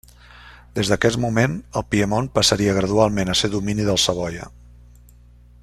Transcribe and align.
Des 0.77 0.87
d'aquest 0.91 1.19
moment 1.25 1.53
el 1.81 1.85
Piemont 1.95 2.31
passaria 2.39 2.73
gradualment 2.79 3.33
a 3.33 3.37
ser 3.43 3.51
domini 3.57 3.87
dels 3.91 4.07
Savoia. 4.11 4.49